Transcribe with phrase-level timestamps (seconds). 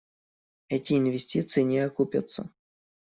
[0.67, 2.49] Эти инвестиции не окупятся.